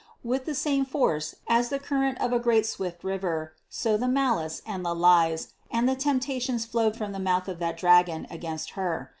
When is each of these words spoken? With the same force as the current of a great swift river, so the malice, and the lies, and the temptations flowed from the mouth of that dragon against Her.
With 0.23 0.45
the 0.45 0.55
same 0.55 0.83
force 0.83 1.35
as 1.47 1.69
the 1.69 1.77
current 1.77 2.19
of 2.19 2.33
a 2.33 2.39
great 2.39 2.65
swift 2.65 3.03
river, 3.03 3.53
so 3.69 3.97
the 3.97 4.07
malice, 4.07 4.63
and 4.65 4.83
the 4.83 4.95
lies, 4.95 5.49
and 5.69 5.87
the 5.87 5.95
temptations 5.95 6.65
flowed 6.65 6.97
from 6.97 7.11
the 7.11 7.19
mouth 7.19 7.47
of 7.47 7.59
that 7.59 7.77
dragon 7.77 8.25
against 8.31 8.71
Her. 8.71 9.09